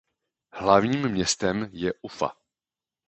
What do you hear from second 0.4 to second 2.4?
Hlavním městem je Ufa.